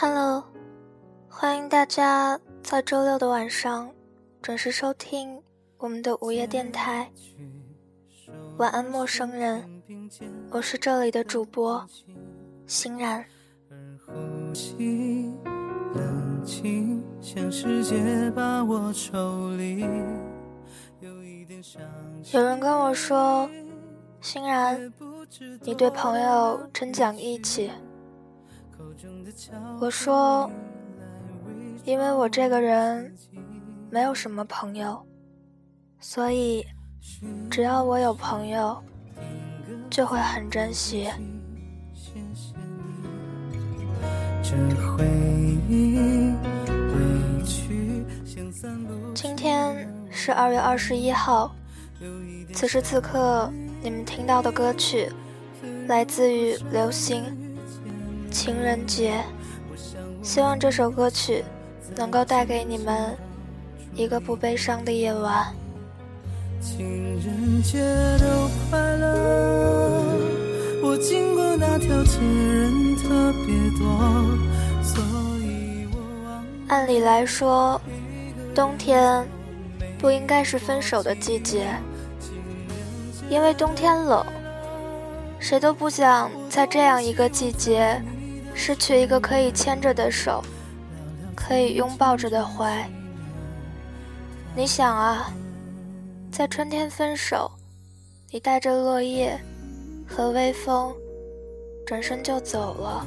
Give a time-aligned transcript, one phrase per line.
[0.00, 0.44] Hello，
[1.28, 3.90] 欢迎大家在周六的晚上
[4.40, 5.42] 准时收听
[5.76, 7.10] 我们的午夜电台。
[8.58, 9.82] 晚安，陌生人，
[10.50, 11.84] 我是这里的主播
[12.64, 13.24] 欣然。
[22.32, 23.50] 有人跟我说，
[24.20, 24.92] 欣然，
[25.62, 27.68] 你对朋友真讲义气。
[29.80, 30.50] 我说，
[31.84, 33.14] 因为我这个人
[33.90, 35.00] 没有什么朋友，
[36.00, 36.66] 所以
[37.50, 38.82] 只要我有朋友，
[39.88, 41.08] 就会很珍惜。
[49.14, 51.54] 今天是二月二十一号，
[52.52, 53.48] 此时此刻
[53.80, 55.08] 你们听到的歌曲
[55.86, 57.22] 来自于流星
[58.30, 59.14] 《情人节》，
[60.22, 61.44] 希望这首歌曲
[61.96, 63.16] 能够带给你们
[63.94, 65.46] 一个不悲伤的夜晚。
[66.60, 67.78] 情人节
[68.18, 70.16] 都快乐，
[70.82, 73.88] 我经过那条街人特别多。
[76.68, 77.80] 按理来说，
[78.54, 79.26] 冬天
[79.98, 81.66] 不应该是分手的季节，
[83.30, 84.22] 因为冬天冷，
[85.38, 88.02] 谁都不想在这样一个季节
[88.58, 90.42] 失去一个可以牵着的手，
[91.34, 92.90] 可以拥抱着的怀。
[94.56, 95.32] 你想啊，
[96.32, 97.48] 在春天分手，
[98.32, 99.38] 你带着落叶
[100.08, 100.92] 和微风，
[101.86, 103.06] 转身就走了。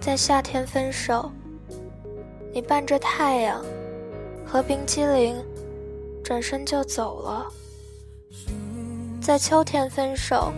[0.00, 1.28] 在夏天分手，
[2.54, 3.60] 你伴着太阳
[4.46, 5.36] 和冰激凌，
[6.22, 7.46] 转身就走了。
[9.20, 10.52] 在秋天分手，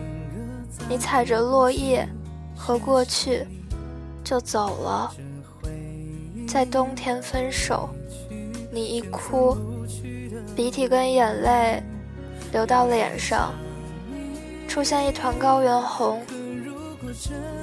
[0.89, 2.09] 你踩着落叶
[2.57, 3.47] 和过去
[4.25, 5.13] 就走了。
[6.47, 7.89] 在冬天分手，
[8.73, 9.57] 你一哭，
[10.57, 11.83] 鼻涕跟眼泪
[12.53, 13.53] 流到脸上，
[14.67, 16.23] 出现一团高原红，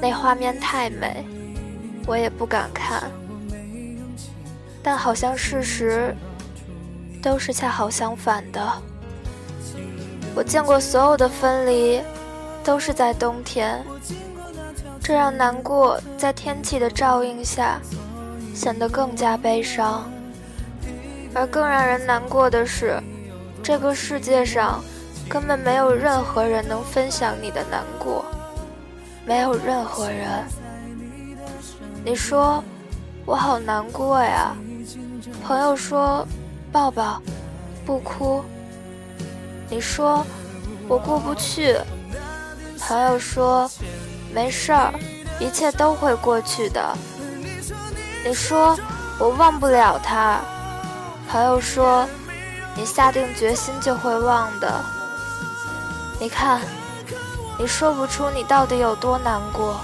[0.02, 1.26] 那画面太美。
[2.08, 3.10] 我也不敢看，
[4.84, 6.16] 但好像事实
[7.20, 8.62] 都是恰好相反的。
[10.36, 12.00] 我见过所有的分离，
[12.66, 13.86] 都是在冬天，
[15.00, 17.80] 这让难过在天气的照应下
[18.56, 20.12] 显得更加悲伤。
[21.36, 23.00] 而更让人难过的是，
[23.62, 24.84] 这个世界上
[25.30, 28.26] 根本没有任何人能分享你的难过，
[29.26, 30.44] 没有任何人。
[32.04, 32.64] 你说
[33.26, 34.56] 我好难过呀，
[35.44, 36.28] 朋友说
[36.72, 37.22] 抱抱，
[37.86, 38.44] 不哭。
[39.70, 40.26] 你说
[40.88, 41.76] 我过不去，
[42.88, 43.68] 朋友说
[44.32, 44.94] 没事儿，
[45.40, 46.96] 一切都会过去的。
[48.24, 48.78] 你说
[49.20, 50.40] 我忘不了他，
[51.28, 52.08] 朋友说
[52.76, 54.86] 你下定决心就会忘的。
[56.20, 56.62] 你看，
[57.58, 59.76] 你说不出你到底有多难过。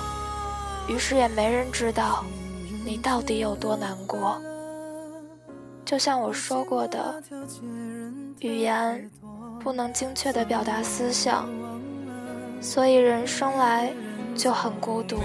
[0.87, 2.23] 于是也没人知道
[2.85, 4.39] 你到底有多难过。
[5.83, 7.19] 就像我说过的，
[8.41, 9.09] 语言
[9.59, 11.49] 不能精确地表达思想，
[12.61, 13.91] 所以人生来
[14.35, 15.19] 就很孤独。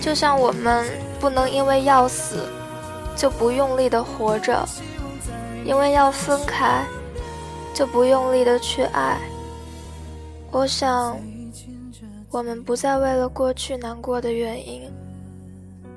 [0.00, 0.86] 就像我们
[1.20, 2.48] 不能因为要死
[3.16, 4.66] 就不用力的活着，
[5.64, 6.84] 因为要分开
[7.74, 9.18] 就不用力的去爱。
[10.50, 11.16] 我想。
[12.30, 14.90] 我们不再为了过去难过的原因，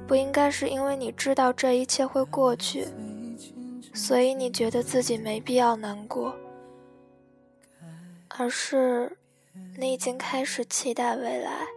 [0.06, 2.88] 不应该是因为你知道这一切会过去，
[3.91, 6.31] 所以你觉得自己没必要难过，
[8.29, 9.17] 而是
[9.77, 11.76] 你已经开始期待未来。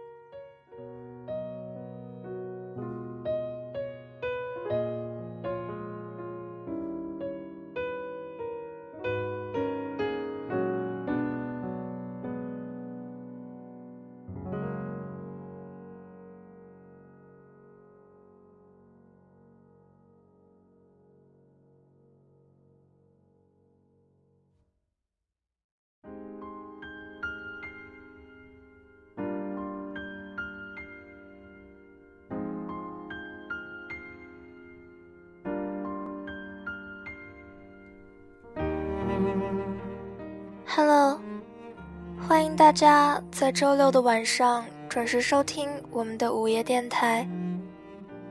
[42.71, 47.27] 大家在周六的晚上准时收听我们的午夜电台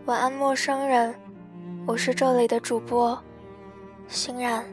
[0.06, 1.14] 晚安陌生人
[1.86, 3.22] 我是这里的主播
[4.08, 4.64] 欣然。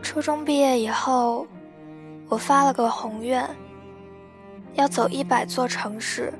[0.00, 1.46] 初中毕业以后
[2.30, 3.46] 我发了个宏愿
[4.76, 6.30] 要走一百座城市，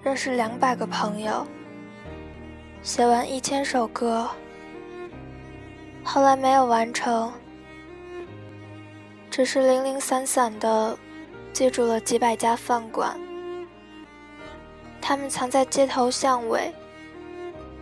[0.00, 1.44] 认识两百个朋友，
[2.82, 4.28] 写完一千首歌。
[6.04, 7.32] 后来没有完成，
[9.28, 10.96] 只是零零散散的
[11.52, 13.20] 记住了几百家饭馆，
[15.00, 16.72] 他们藏在街头巷尾，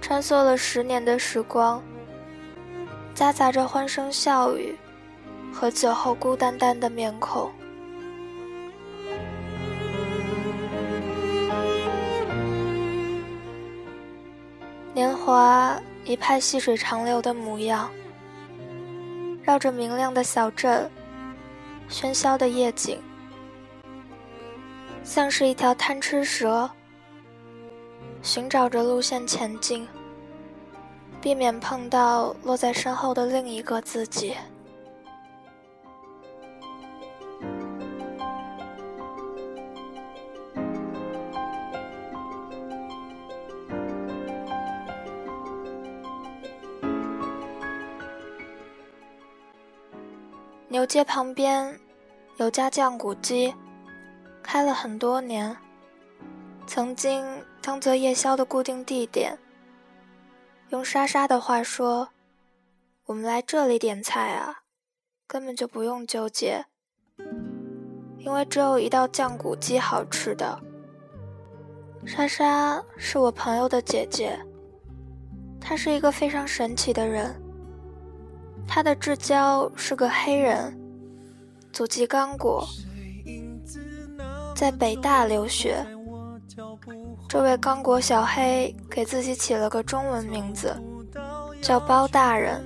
[0.00, 1.82] 穿梭了十年的时光。
[3.14, 4.74] 夹杂着欢声笑语
[5.52, 7.52] 和酒后孤单单的面孔。
[15.00, 17.90] 年华一派细水长流的模样，
[19.42, 20.90] 绕着明亮的小镇，
[21.88, 22.98] 喧嚣的夜景，
[25.02, 26.70] 像是一条贪吃蛇，
[28.20, 29.88] 寻找着路线前进。
[31.18, 34.36] 避免碰到落在身后的另一个自己。
[50.80, 51.78] 牛街旁边
[52.38, 53.54] 有家酱骨鸡，
[54.42, 55.54] 开了很多年，
[56.66, 57.22] 曾经
[57.60, 59.38] 当做夜宵的固定地点。
[60.70, 62.08] 用莎莎的话说
[63.04, 64.62] ：“我们来这里点菜啊，
[65.26, 66.64] 根本就不用纠结，
[68.16, 70.58] 因为只有一道酱骨鸡好吃的。”
[72.08, 74.40] 莎莎是我朋友的姐姐，
[75.60, 77.38] 她是一个非常神奇的人。
[78.66, 80.78] 他的至交是个黑人，
[81.72, 82.66] 祖籍刚果，
[84.54, 85.84] 在北大留学。
[87.28, 90.74] 这位刚果小黑给自己起了个中文名字，
[91.62, 92.62] 叫包大人。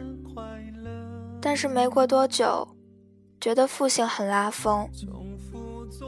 [1.41, 2.67] 但是没过多久，
[3.41, 4.89] 觉得复姓很拉风，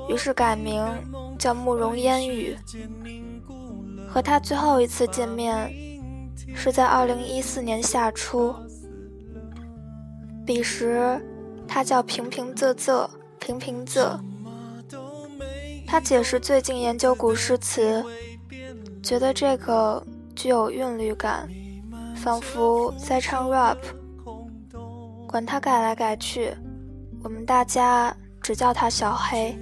[0.08, 0.82] 于是改名
[1.38, 2.56] 叫慕容烟雨。
[4.08, 5.70] 和他最后一次见面，
[6.54, 8.54] 是在二零一四年夏初。
[10.46, 11.20] 彼时，
[11.66, 13.08] 他叫平平仄仄
[13.40, 14.16] 平平仄。
[15.84, 18.04] 他解释最近研究古诗词。
[19.02, 20.04] 觉得这个
[20.34, 21.48] 具有韵律感，
[22.16, 23.76] 仿佛在唱 rap。
[25.28, 26.52] 管他改来改去，
[27.22, 29.56] 我们大家只叫他小黑。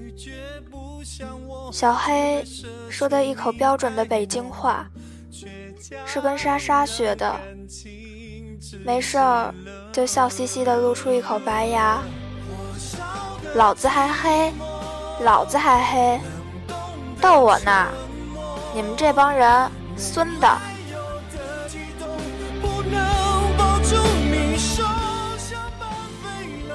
[1.72, 2.44] 小黑
[2.90, 4.86] 说的一口标准的北京话，
[6.06, 7.38] 是跟莎莎学的。
[8.84, 9.54] 没事儿
[9.92, 12.02] 就笑嘻嘻的露出一口白牙。
[13.54, 14.52] 老子还黑，
[15.20, 16.20] 老子还黑，
[17.20, 17.86] 逗我呢。
[18.74, 20.58] 你们这帮人，孙的！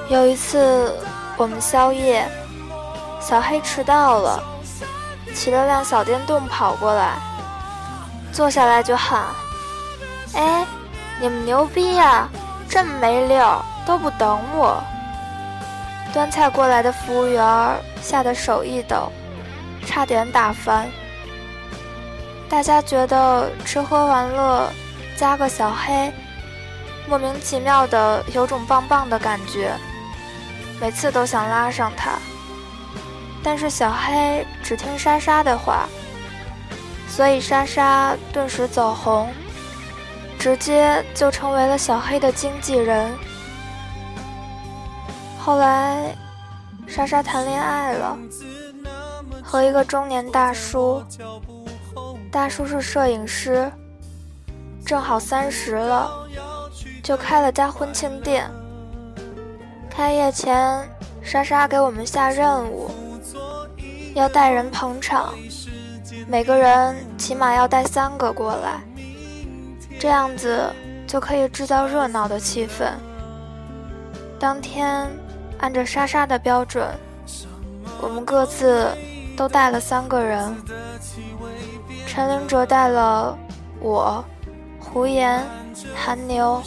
[0.08, 0.96] 有一次
[1.36, 2.26] 我们宵夜，
[3.20, 4.42] 小黑迟到了，
[5.34, 7.18] 骑了辆小电动跑过来，
[8.32, 9.26] 坐下来就喊
[10.34, 10.66] ：“哎，
[11.20, 12.28] 你们牛逼呀！
[12.68, 14.82] 这么没溜，都不等我。”
[16.14, 17.44] 端菜过来的服务员
[18.00, 19.12] 吓得手一抖，
[19.86, 20.88] 差点打翻。
[22.48, 24.68] 大家觉得吃喝玩乐
[25.16, 26.12] 加个小黑，
[27.08, 29.72] 莫名其妙的有种棒棒的感觉，
[30.80, 32.12] 每次都想拉上他。
[33.42, 35.88] 但是小黑只听莎莎的话，
[37.08, 39.32] 所以莎莎顿时走红，
[40.40, 43.12] 直接就成为了小黑的经纪人。
[45.38, 46.16] 后来，
[46.86, 48.16] 莎莎谈恋爱了，
[49.42, 51.04] 和一个中年大叔。
[52.32, 53.70] 大叔是摄影师，
[54.86, 56.10] 正好三十了，
[57.02, 58.50] 就开了家婚庆店。
[59.90, 60.88] 开业前，
[61.20, 62.90] 莎莎给我们下任务，
[64.14, 65.34] 要带人捧场，
[66.26, 68.80] 每个人起码要带三个过来，
[70.00, 70.72] 这样子
[71.06, 72.90] 就可以制造热闹的气氛。
[74.38, 75.06] 当天，
[75.58, 76.88] 按照莎莎的标准，
[78.00, 78.88] 我们各自
[79.36, 80.56] 都带了三个人。
[82.06, 83.36] 陈灵哲带了
[83.78, 84.24] 我、
[84.78, 85.46] 胡言、
[85.94, 86.62] 韩牛，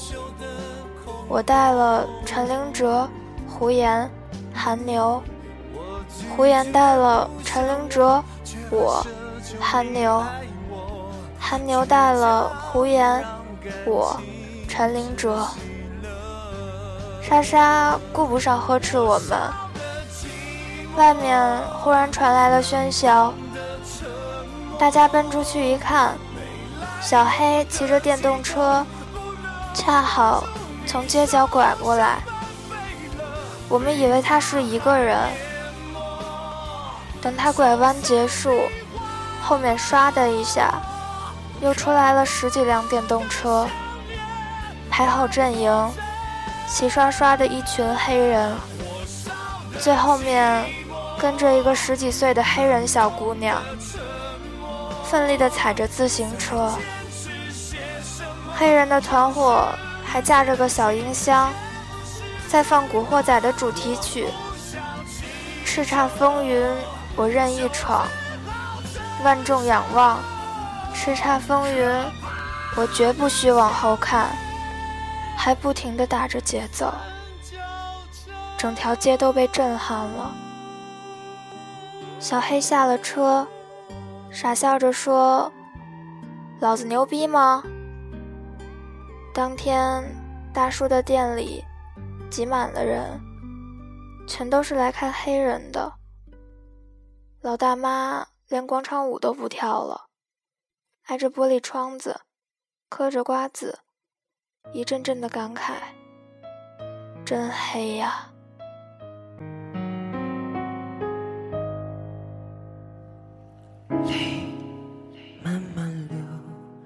[1.28, 3.10] 我带了陈灵哲、
[3.50, 4.08] 胡言、
[4.54, 5.20] 韩牛，
[6.38, 8.24] 胡言带了陈灵哲、
[8.70, 9.04] 我、
[9.60, 10.24] 韩牛，
[11.46, 13.22] 韩牛带了胡言、
[13.86, 14.18] 我、
[14.66, 15.46] 陈林哲。
[17.22, 19.38] 莎莎顾不上呵斥我们，
[20.96, 23.34] 外面忽然传来了喧嚣。
[24.80, 26.18] 大家奔出去一看，
[27.02, 28.86] 小黑骑着电动车，
[29.74, 30.46] 恰好
[30.88, 32.20] 从街角拐过来。
[33.68, 35.20] 我们以为他是一个人。
[37.22, 38.62] 等他拐弯结束，
[39.44, 40.82] 后面唰的一下，
[41.62, 43.68] 又出来了十几辆电动车，
[44.90, 45.92] 排好阵营，
[46.68, 48.54] 齐刷刷的一群黑人，
[49.80, 50.66] 最后面
[51.18, 53.62] 跟着一个十几岁的黑人小姑娘，
[55.06, 56.72] 奋力的踩着自行车。
[58.56, 59.68] 黑人的团伙
[60.06, 61.52] 还架着个小音箱，
[62.48, 64.28] 在放《古惑仔》的主题曲，
[65.68, 66.62] 《叱咤风云》。
[67.16, 68.08] 我任意闯，
[69.24, 70.18] 万众仰望，
[70.94, 71.86] 叱咤风云，
[72.78, 74.30] 我绝不许往后看，
[75.36, 76.94] 还不停地打着节奏，
[78.58, 80.34] 整条街都被震撼了。
[82.20, 83.46] 小黑下了车，
[84.32, 85.52] 傻笑着说
[86.62, 87.62] ：“老子牛逼吗？”
[89.36, 90.04] 当天，
[90.54, 91.66] 大叔的店里
[92.30, 93.20] 挤满了人，
[94.26, 95.92] 全都是来看黑人的。
[97.42, 100.03] 老大妈连广场舞都不跳了，
[101.08, 102.22] 挨着玻璃窗子，
[102.88, 103.80] 嗑着瓜子，
[104.72, 105.74] 一阵阵的感慨
[107.26, 108.30] ：“真黑呀！”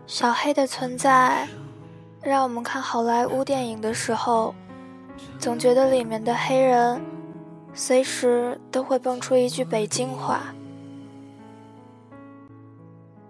[0.07, 1.47] 小黑的存在，
[2.23, 4.55] 让我们看好莱坞电影的时候，
[5.37, 6.99] 总觉得里面的黑人。
[7.73, 10.55] 随时都会蹦出一句北京话。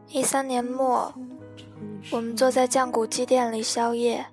[0.10, 1.14] 一三年末，
[2.12, 4.26] 我们坐在酱骨鸡店里宵夜。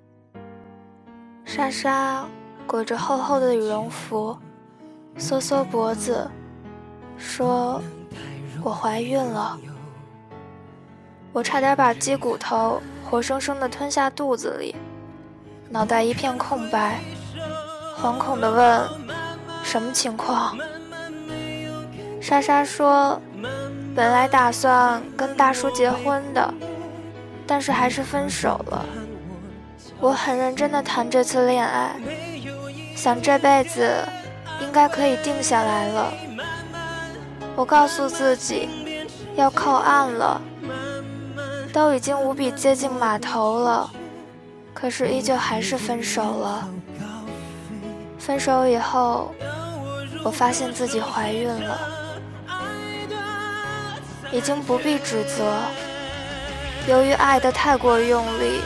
[1.43, 2.25] 莎莎
[2.65, 4.37] 裹着厚厚的羽绒服，
[5.17, 6.31] 缩缩脖子，
[7.17, 7.81] 说
[8.63, 9.59] ：“我怀孕了。”
[11.33, 14.73] 我差点把鸡骨头活生生的吞下肚子里，
[15.69, 17.01] 脑袋一片空白，
[17.97, 19.05] 惶恐地问。
[19.61, 20.57] 什么情况？
[22.21, 23.19] 莎莎说
[23.95, 26.53] ：“本来打算跟大叔结婚的，
[27.47, 28.85] 但是还是分手了。
[30.01, 31.95] 我很认真的谈这次恋爱，
[32.93, 33.89] 想这辈子
[34.61, 36.13] 应该可以定下来了。
[37.55, 38.67] 我告诉自己
[39.35, 40.41] 要靠岸了，
[41.71, 43.89] 都已经无比接近码头了，
[44.73, 46.67] 可是依旧还是分手了。
[48.19, 49.33] 分手以后。”
[50.25, 51.77] 我发现自己怀孕了，
[54.31, 55.61] 已经不必指责。
[56.87, 58.61] 由于爱得太过用力，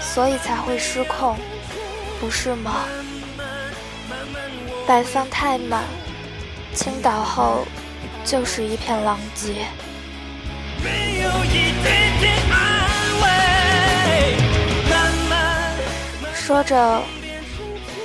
[0.00, 1.36] 所以才会失控，
[2.20, 2.86] 不是吗？
[4.86, 5.84] 摆放太满，
[6.74, 7.66] 倾倒后
[8.24, 9.66] 就是一片狼藉。
[16.34, 17.02] 说着，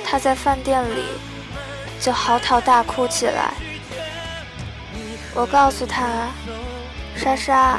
[0.04, 1.04] 他在饭店里。
[2.02, 3.52] 就嚎啕大哭起来。
[5.34, 6.30] 我告诉他
[7.20, 7.78] ：“莎莎，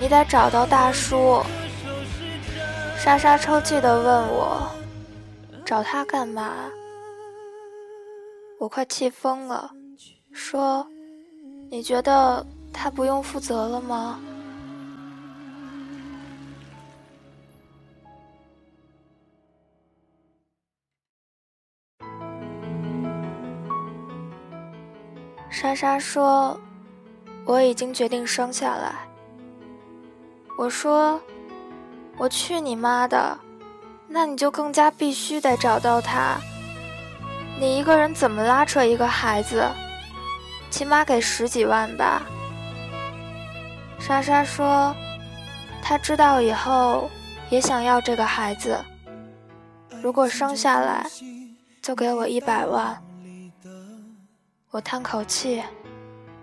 [0.00, 1.40] 你得找到大叔。”
[2.98, 4.68] 莎莎抽泣的问我
[5.64, 6.68] ：“找他干嘛？”
[8.58, 9.70] 我快气疯了，
[10.32, 10.84] 说
[11.70, 14.18] ：“你觉得他不用负责了吗？”
[25.48, 26.58] 莎莎说
[27.48, 28.92] ：“我已经决定生下来。”
[30.58, 31.18] 我说
[32.18, 33.38] ：“我去你妈的！
[34.06, 36.36] 那你就更加必须得找到他。
[37.58, 39.64] 你一个人怎么拉扯一个孩子？
[40.70, 42.26] 起码给十几万吧。”
[43.98, 44.94] 莎莎说
[45.82, 47.08] ：“她知道以后
[47.48, 48.78] 也想要这个孩子。
[50.02, 51.06] 如果生下来，
[51.80, 53.02] 就给我一百万。”
[54.70, 55.62] 我叹口气，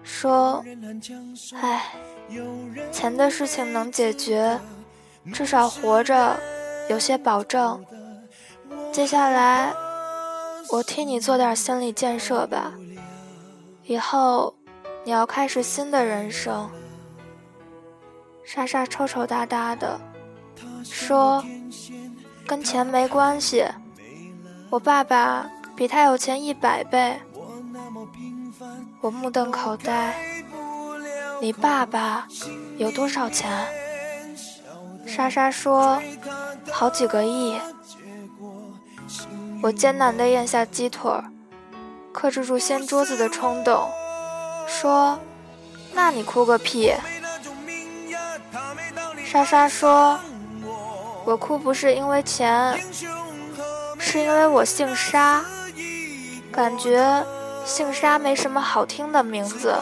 [0.05, 0.63] 说
[1.59, 1.91] ：“唉，
[2.91, 4.59] 钱的事情能解决，
[5.33, 6.39] 至少活着
[6.87, 7.83] 有些保证。
[8.91, 9.73] 接下来，
[10.69, 12.73] 我替你做点心理建设吧。
[13.83, 14.55] 以后
[15.03, 16.69] 你要开始新的人生。”
[18.45, 19.99] 莎莎抽抽搭搭的
[20.83, 21.43] 说
[22.45, 23.65] ：“跟钱没关系，
[24.69, 27.19] 我爸爸比他有钱一百倍。”
[29.05, 30.15] 我目瞪口呆，
[31.39, 32.27] 你爸爸
[32.79, 33.47] 有多少钱？
[35.05, 36.01] 莎莎说，
[36.71, 37.55] 好几个亿。
[39.61, 41.11] 我艰难地咽下鸡腿，
[42.11, 43.87] 克制住掀桌子的冲动，
[44.67, 45.19] 说
[45.93, 46.91] ：“那你哭个屁！”
[49.23, 50.19] 莎莎说
[51.25, 52.75] ：“我哭不是因为钱，
[53.99, 55.45] 是因为我姓沙。”
[56.51, 57.23] 感觉
[57.65, 59.75] 姓沙没什么好听的名字。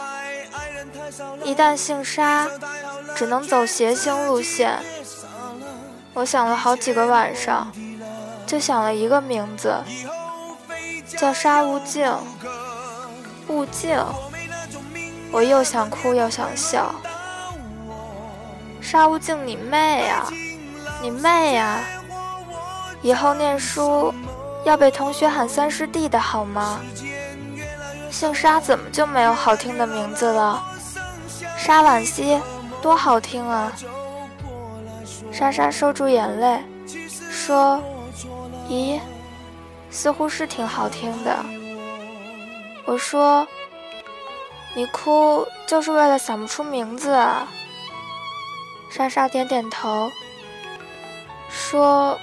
[1.44, 2.48] 一旦姓沙，
[3.14, 4.78] 只能走谐星路线。
[6.14, 7.70] 我想了好几个晚上，
[8.46, 9.76] 就想了一个名字，
[11.06, 12.10] 叫沙悟净。
[13.48, 14.02] 悟净，
[15.30, 16.94] 我又想哭又想笑。
[18.80, 20.26] 沙悟净，你妹呀！
[21.02, 21.80] 你妹呀！
[23.02, 24.14] 以后念书
[24.64, 26.80] 要被同学喊三师弟的好吗？
[28.14, 30.62] 姓沙怎么就没有好听的名字了？
[31.58, 32.40] 沙婉兮，
[32.80, 33.72] 多好听啊！
[35.32, 36.62] 莎莎收住眼泪，
[37.28, 37.82] 说
[38.70, 39.00] ：“咦，
[39.90, 41.44] 似乎是挺好听的。”
[42.86, 43.44] 我说
[44.74, 47.48] ：“你哭就是为了想不出名字啊？”
[48.90, 50.08] 莎莎点点头，
[51.50, 52.16] 说。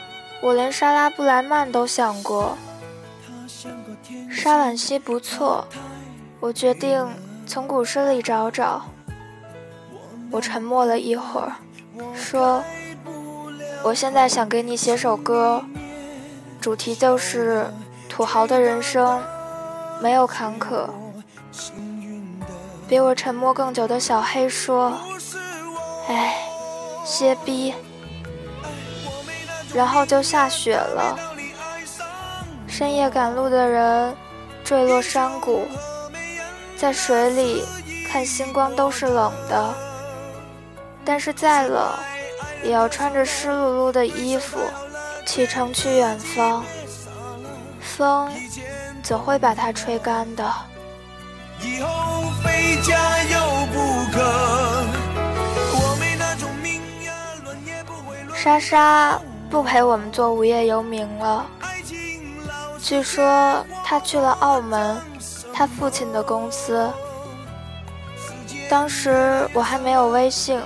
[0.43, 2.57] 我连莎拉布莱曼都想过，
[4.41, 5.67] 沙婉兮不错，
[6.39, 7.07] 我决定
[7.45, 8.81] 从古诗里找找。
[10.31, 11.53] 我沉默了一会儿，
[12.15, 12.63] 说
[13.85, 15.63] ：“我现在想给你写首歌，
[16.59, 17.71] 主题就是
[18.09, 19.21] 土豪的人生
[20.01, 20.89] 没有坎坷。”
[22.89, 24.91] 比我沉默更久的小黑说
[26.09, 26.35] ：“哎，
[27.05, 27.75] 歇逼。”
[29.71, 31.15] 然后就下雪了。
[32.67, 34.15] 深夜赶路的人，
[34.71, 35.67] 坠落山谷，
[36.77, 37.61] 在水里
[38.07, 39.73] 看星光都是冷的。
[41.03, 41.89] 但是再冷，
[42.63, 44.57] 也要穿着湿漉漉的衣服，
[45.25, 46.63] 启程去远方。
[47.81, 48.31] 风
[49.03, 50.49] 总会把它吹干的。
[58.33, 59.19] 莎莎。
[59.49, 61.45] 不陪我们做无业游民了。
[62.81, 65.01] 据说他去了澳门，
[65.53, 66.89] 他父亲的公司。
[68.69, 70.61] 当时我还没有微信，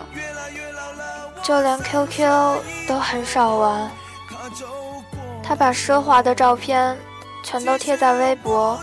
[1.41, 3.89] 就连 QQ 都很少玩。
[5.41, 6.95] 他把奢华的照片
[7.41, 8.79] 全都贴在微博，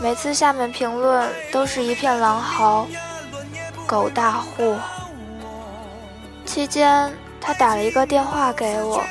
[0.00, 2.86] 每次下面评论都是一片狼嚎，
[3.88, 4.76] 狗大户。
[6.46, 7.12] 期间。
[7.40, 9.02] 他打了一个电话给我，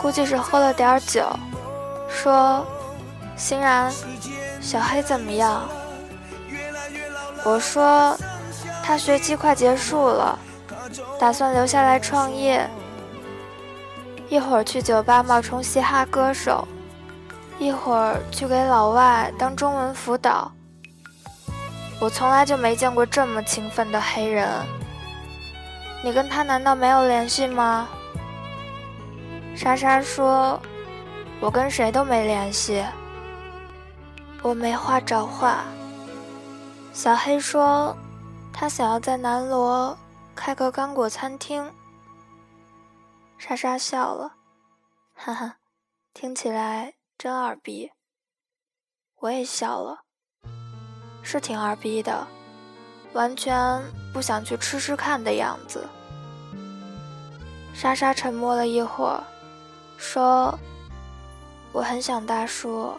[0.00, 1.28] 估计是喝了点酒，
[2.08, 2.66] 说
[3.38, 3.90] ：“欣然，
[4.60, 5.62] 小黑怎么样？”
[7.44, 8.18] 我说
[8.84, 10.38] ：“他学期快结束了，
[11.18, 12.68] 打算留下来创业，
[14.28, 16.66] 一会儿去酒吧冒充嘻哈歌手，
[17.58, 20.50] 一会儿去给老外当中文辅导。
[22.00, 24.48] 我从来就没见过这么勤奋的黑人。”
[26.02, 27.88] 你跟他难道没有联系吗？
[29.54, 30.60] 莎莎说
[31.40, 32.84] ：“我跟谁都没联系。”
[34.42, 35.64] 我没话找话。
[36.92, 37.96] 小黑说
[38.52, 39.96] ：“他想要在南锣
[40.34, 41.72] 开个干果餐厅。”
[43.38, 44.32] 莎莎笑了，
[45.14, 45.56] 哈哈，
[46.12, 47.90] 听起来真二逼。
[49.20, 50.00] 我也笑了，
[51.22, 52.26] 是挺二逼的。
[53.14, 55.88] 完全不想去吃吃看的样子。
[57.72, 59.22] 莎莎沉默了一会儿，
[59.96, 60.58] 说
[61.72, 62.92] ：“我很想大叔。”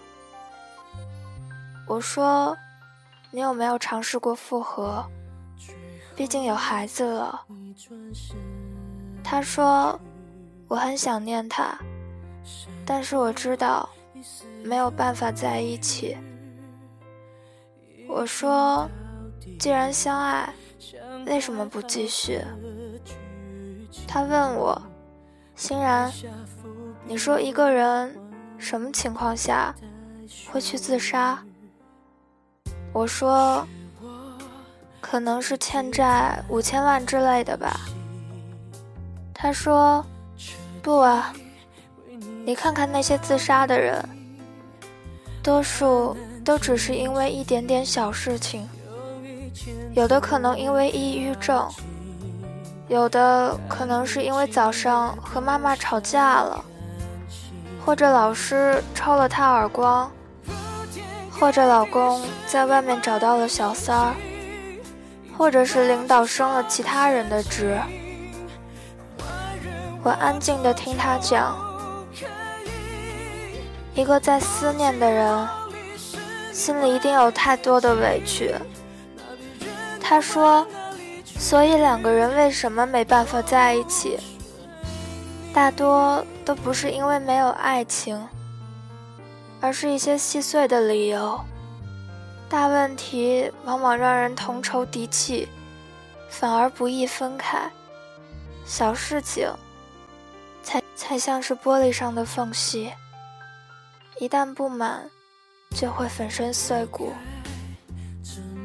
[1.89, 2.55] 我说
[3.31, 5.03] ：“你有没有尝试过复合？
[6.15, 7.41] 毕竟有孩子了。”
[9.21, 9.99] 他说
[10.69, 11.77] ：“我很想念他，
[12.85, 13.89] 但是我知道
[14.63, 16.15] 没有办法在一起。”
[18.07, 18.87] 我说。
[19.57, 20.53] 既然相爱，
[21.25, 22.41] 为什么不继续？
[24.07, 24.79] 他问我，
[25.55, 26.11] 欣然，
[27.05, 28.15] 你说一个人
[28.57, 29.73] 什么情况下
[30.51, 31.43] 会去自杀？
[32.91, 33.65] 我说，
[34.99, 37.79] 可能是欠债五千万之类的吧。
[39.33, 40.03] 他说，
[40.81, 41.33] 不啊，
[42.45, 44.03] 你看看那些自杀的人，
[45.41, 48.67] 多数都只是因为一点点小事情。
[49.93, 51.67] 有的可能因为抑郁症，
[52.87, 56.63] 有的可能是因为早上和妈妈吵架了，
[57.85, 60.11] 或者老师抽了他耳光，
[61.39, 64.13] 或者老公在外面找到了小三儿，
[65.37, 67.79] 或者是领导升了其他人的职。
[70.03, 71.57] 我安静地听他讲，
[73.95, 75.47] 一个在思念的人，
[76.51, 78.53] 心里一定有太多的委屈。
[80.01, 80.65] 他说
[81.37, 84.19] ：“所以两个人为什么没办法在一起？
[85.53, 88.27] 大多都不是因为没有爱情，
[89.61, 91.39] 而是一些细碎的理由。
[92.47, 95.47] 大问题往往让人同仇敌气，
[96.29, 97.69] 反而不易分开。
[98.65, 99.47] 小事情，
[100.63, 102.91] 才才像是玻璃上的缝隙，
[104.19, 105.09] 一旦不满，
[105.75, 107.13] 就会粉身碎骨。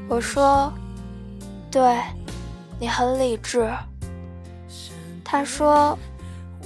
[0.08, 0.72] 我说
[1.70, 1.98] ：“对，
[2.78, 3.70] 你很理智。”
[5.24, 5.98] 他说：“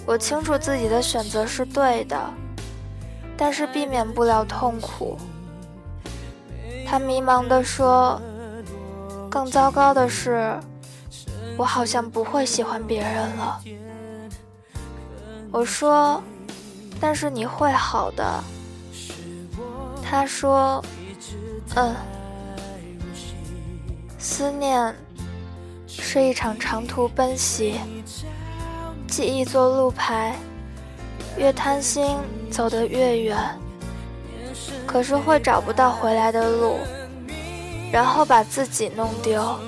[0.04, 2.18] 我清楚自己的选择是对的，
[3.38, 5.16] 但是避免不了痛苦。”
[6.86, 8.20] 他迷茫地说
[9.30, 10.58] ：“更糟糕的是，
[11.56, 13.60] 我好像不会喜欢别人了。”
[15.52, 16.22] 我说
[17.00, 18.42] ：“但是你会好的。”
[20.02, 20.82] 他说
[21.76, 21.94] ：“嗯，
[24.18, 24.94] 思念
[25.86, 27.78] 是一场长途奔袭，
[29.06, 30.34] 记忆做路牌，
[31.38, 32.18] 越贪心
[32.50, 33.38] 走得越远。”
[34.86, 36.78] 可是会找不到回来的路，
[37.92, 39.58] 然后把自己弄丢。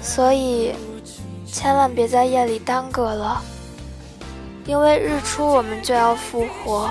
[0.00, 0.72] 所以，
[1.44, 3.42] 千万别在夜里耽搁了，
[4.64, 6.88] 因为日出我们就要复活。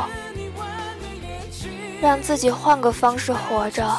[2.01, 3.89] 让自己换个方式活着，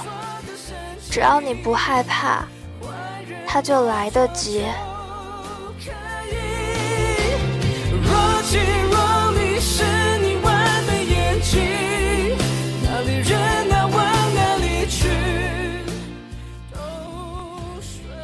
[1.10, 2.46] 只要你不害怕，
[3.46, 4.66] 它就来得及。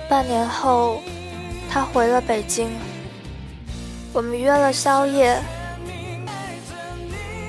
[0.08, 1.00] 半年后，
[1.70, 2.68] 他回了北京。
[4.12, 5.40] 我们约了宵夜，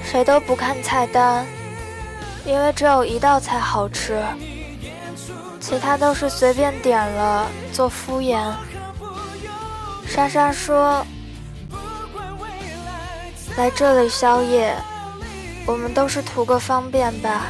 [0.03, 1.45] 谁都不看菜单，
[2.43, 4.23] 因为只有一道菜好吃，
[5.59, 8.41] 其他都是随便点了做敷衍。
[10.07, 11.05] 莎莎说
[13.57, 14.75] ：“来这里宵夜，
[15.67, 17.47] 我们都是图个方便吧，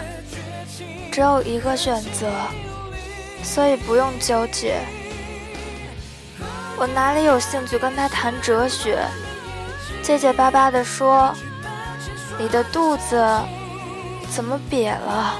[1.11, 2.29] 只有一个选择，
[3.45, 4.81] 所以不用纠结。”
[6.77, 8.99] 我哪里有兴趣跟他谈哲学？
[10.03, 11.33] 结结巴巴地说
[12.37, 13.25] ：“你的肚子
[14.29, 15.39] 怎么瘪了？”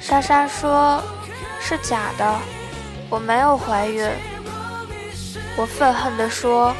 [0.00, 1.00] 莎莎说
[1.60, 2.34] ：“是假的，
[3.08, 4.04] 我没有怀孕。”
[5.56, 6.74] 我愤恨地说：“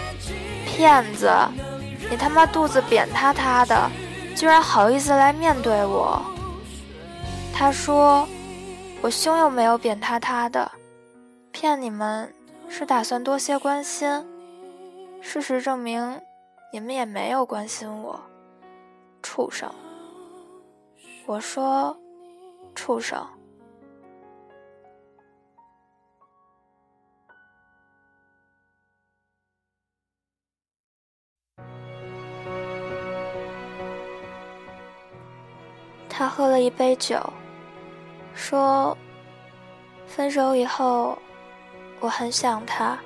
[0.67, 1.31] 骗子！
[2.11, 3.91] 你他妈肚子扁塌塌的，
[4.35, 6.21] 居然好意思来面对我！”
[7.55, 8.27] 他说
[9.03, 10.71] ：“我胸又没有扁塌塌的，
[11.51, 12.33] 骗你们。”
[12.75, 14.09] 是打算多些关心，
[15.21, 16.19] 事实证明，
[16.73, 18.19] 你们也没有关心我，
[19.23, 19.71] 畜生！
[21.27, 21.95] 我说，
[22.75, 23.23] 畜生。
[36.09, 37.21] 他喝了一杯酒，
[38.35, 38.97] 说
[40.07, 41.19] ：“分手以后。”
[42.01, 42.99] 我很想他，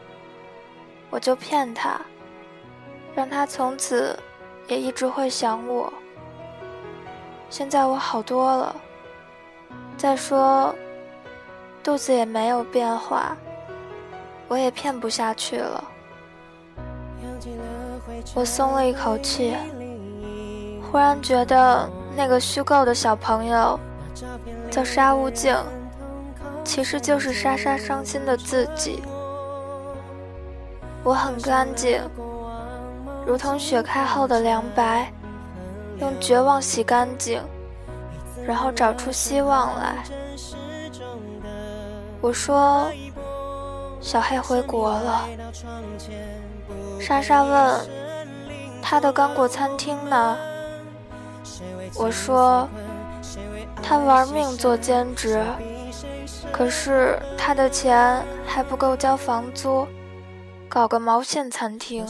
[1.10, 2.00] 我就骗他，
[3.14, 4.18] 让他从此
[4.68, 5.92] 也一直会想我。
[7.50, 8.74] 现在我好多了，
[9.98, 10.74] 再说
[11.84, 13.36] 肚子也没有变化，
[14.48, 15.84] 我也骗不下去了。
[18.34, 19.54] 我松了一口气，
[20.90, 21.86] 忽然觉得
[22.16, 23.78] 那个虚构的小朋友
[24.70, 25.56] 叫沙悟净。
[26.64, 29.00] 其实就是莎莎伤心的自己。
[31.04, 32.02] 我很干净，
[33.24, 35.12] 如同雪开后的凉白，
[36.00, 37.40] 用绝望洗干净，
[38.44, 40.02] 然后找出希望来。
[42.20, 42.90] 我说
[44.02, 45.28] ：“小黑回国了。”
[46.98, 47.80] 莎莎问
[48.82, 50.36] ：“他的刚果餐厅呢？”
[51.94, 52.68] 我说
[53.82, 55.42] ：“他玩命做兼职。”
[56.52, 59.86] 可是他的钱还不够交房租，
[60.68, 62.06] 搞个毛线餐厅。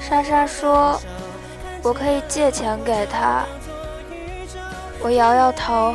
[0.00, 1.00] 莎莎说
[1.82, 3.44] ：“我可以借钱给他。”
[5.02, 5.94] 我摇摇头。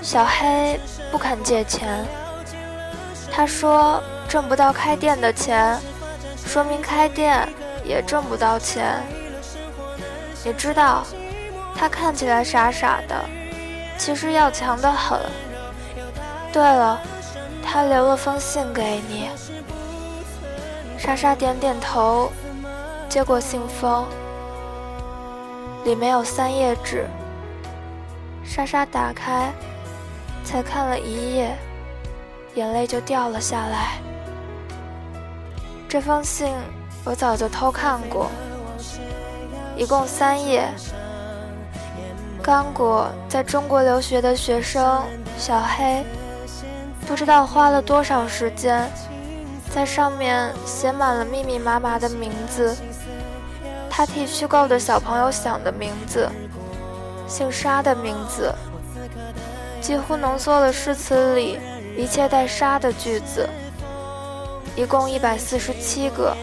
[0.00, 0.78] 小黑
[1.10, 2.04] 不肯借钱。
[3.30, 5.78] 他说：“挣不到开店的钱，
[6.44, 7.48] 说明开店
[7.84, 9.02] 也挣不到钱。”
[10.44, 11.04] 你知道，
[11.82, 13.24] 他看起来傻傻的。
[13.98, 15.18] 其实要强得很。
[16.52, 17.00] 对了，
[17.60, 19.28] 他留了封信给你。
[20.96, 22.30] 莎莎点点头，
[23.08, 24.06] 接过信封，
[25.82, 27.04] 里面有三页纸。
[28.44, 29.52] 莎莎打开，
[30.44, 31.56] 才看了一页，
[32.54, 33.98] 眼泪就掉了下来。
[35.88, 36.54] 这封信
[37.04, 38.30] 我早就偷看过，
[39.76, 40.68] 一共三页，
[42.42, 45.00] 刚果在中国留学的学生
[45.38, 46.04] 小黑，
[47.06, 48.90] 不知道花了多少时间，
[49.72, 52.76] 在上面写满了密密麻麻的名字。
[53.88, 56.28] 他替虚构的小朋友想的名字，
[57.28, 58.52] 姓沙的名字，
[59.80, 61.60] 几乎浓缩了诗词里
[61.96, 63.48] 一切带“沙”的句子，
[64.74, 66.36] 一共一百四十七个。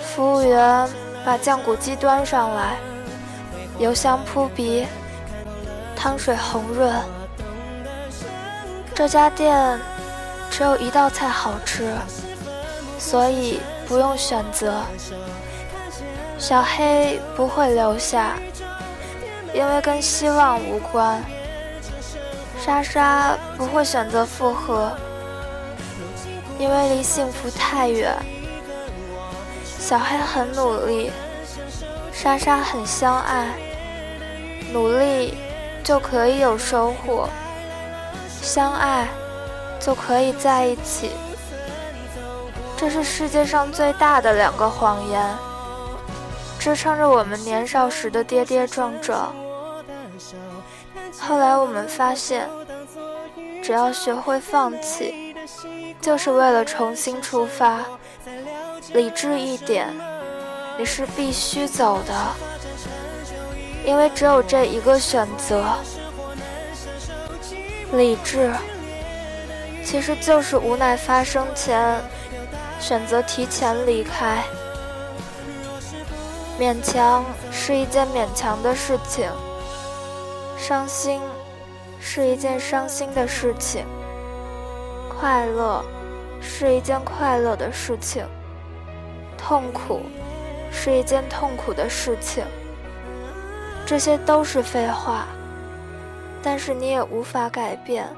[0.00, 0.88] 服务员
[1.26, 2.78] 把酱骨鸡端上来，
[3.78, 4.86] 油香扑鼻，
[5.94, 6.94] 汤水红润。
[8.94, 9.80] 这家店
[10.50, 11.92] 只有一道菜好吃，
[12.98, 13.60] 所以。
[13.88, 14.82] 不用选择，
[16.40, 18.32] 小黑不会留下，
[19.54, 21.22] 因为跟希望无关。
[22.58, 24.90] 莎莎不会选择复合，
[26.58, 28.12] 因为离幸福太远。
[29.78, 31.12] 小黑很努力，
[32.12, 33.54] 莎莎很相爱，
[34.76, 35.32] 努力
[35.82, 37.26] 就可以有收获，
[38.42, 39.08] 相爱
[39.80, 41.12] 就可以在一起。
[42.76, 45.34] 这是世界上最大的两个谎言，
[46.58, 49.34] 支撑着我们年少时的跌跌撞撞。
[51.18, 52.46] 后来我们发现，
[53.62, 55.34] 只要学会放弃，
[56.02, 57.78] 就是为了重新出发。
[58.92, 59.88] 理智一点，
[60.76, 62.14] 你是必须走的，
[63.86, 65.64] 因为只有这一个选择。
[67.92, 68.52] 理智，
[69.84, 71.98] 其实就是无奈发生前。
[72.78, 74.42] 选择提前离开，
[76.60, 79.30] 勉强是一件勉强的事情，
[80.58, 81.22] 伤心
[81.98, 83.86] 是一件伤心的事情，
[85.08, 85.82] 快乐
[86.38, 88.26] 是一件快乐的事情，
[89.38, 90.02] 痛苦
[90.70, 92.44] 是一件痛苦的事情。
[93.86, 95.26] 这些都是废话，
[96.42, 98.08] 但是你也无法改变，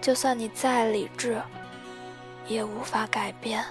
[0.00, 1.42] 就算你再理智。
[2.46, 3.64] 也无法改变。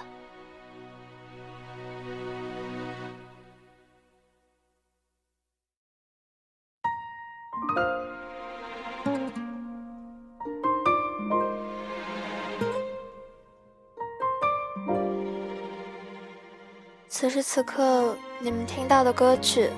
[17.08, 19.70] 此时此刻，你们听到的歌曲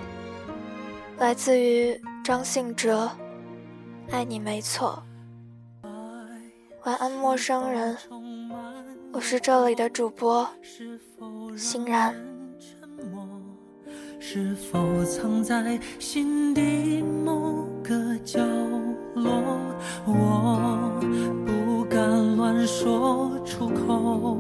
[1.18, 3.10] 来自于张信哲，
[4.12, 5.02] 《爱你没错》。
[6.84, 7.96] 晚安，陌生人。
[9.12, 10.46] 我是这里的主播
[11.56, 12.14] 欣然
[14.20, 18.38] 是否藏在心底某个角
[19.14, 19.32] 落
[20.04, 21.00] 我
[21.46, 24.36] 不敢乱说出口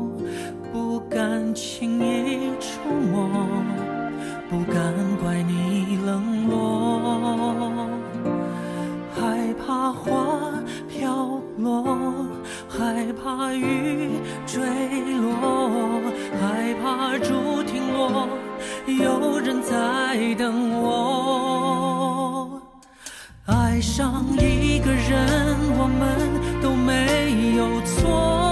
[0.70, 3.26] 不敢轻易触摸
[4.50, 5.65] 不敢怪你
[9.86, 10.50] 怕花
[10.88, 12.26] 飘落
[12.68, 14.10] 害怕雨
[14.44, 14.60] 坠
[15.20, 16.00] 落，
[16.40, 18.28] 害怕竹亭落，
[18.88, 22.60] 有人在等我。
[23.44, 26.18] 爱上一个人，我们
[26.60, 28.45] 都没有错，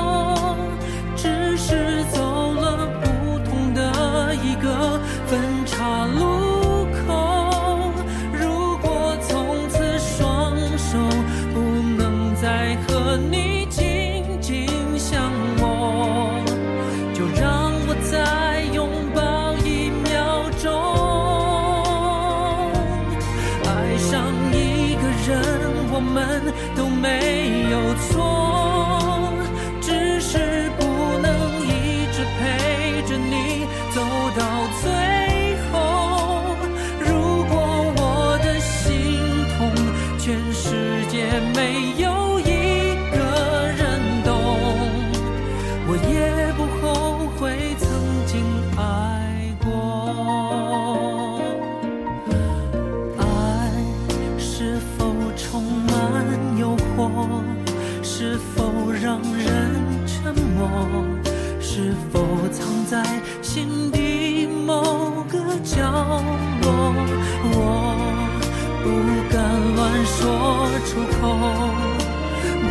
[70.04, 71.34] 说出口，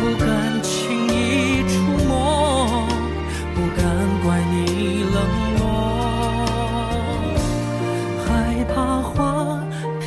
[0.24, 0.26] 敢
[0.62, 0.72] 轻
[1.08, 1.74] 易触
[2.06, 2.86] 摸，
[3.54, 3.82] 不敢
[4.24, 4.54] 怪你
[5.12, 5.16] 冷
[5.58, 5.62] 落。
[8.24, 8.28] 害
[8.72, 9.12] 怕花
[10.00, 10.06] 飘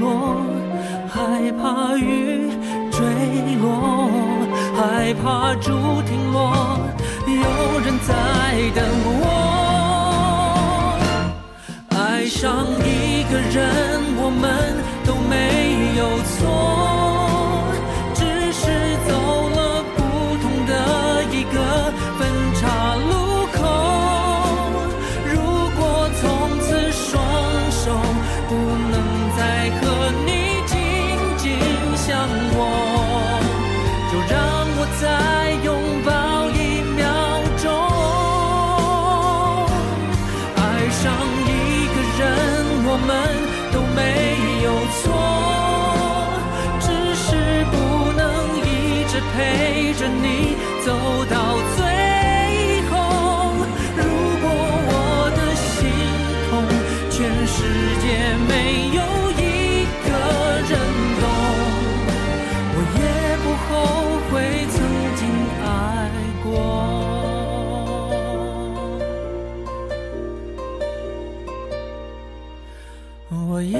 [0.00, 0.04] 落，
[1.08, 1.16] 害
[1.52, 2.50] 怕雨
[2.90, 2.98] 坠
[3.62, 4.10] 落，
[4.74, 5.70] 害怕竹
[6.02, 6.36] 停落，
[7.26, 8.10] 有人在
[8.74, 9.22] 等我。
[11.90, 13.64] 爱上一个人，
[14.18, 14.44] 我们。
[15.06, 15.65] 都没
[15.96, 16.85] 有错。
[49.98, 50.54] 着你
[50.84, 50.92] 走
[51.30, 51.78] 到最
[52.90, 52.92] 后。
[53.96, 54.02] 如
[54.42, 54.44] 果
[54.88, 54.90] 我
[55.34, 55.74] 的心
[56.50, 56.52] 痛，
[57.10, 57.56] 全世
[58.02, 58.04] 界
[58.46, 58.50] 没
[58.94, 59.00] 有
[59.32, 59.42] 一
[60.06, 60.08] 个
[60.68, 60.72] 人
[61.20, 61.24] 懂，
[62.72, 63.00] 我也
[63.42, 63.66] 不后
[64.30, 64.32] 悔
[64.70, 64.76] 曾
[65.16, 65.20] 经
[65.64, 65.66] 爱
[66.44, 66.46] 过。
[73.48, 73.74] 我也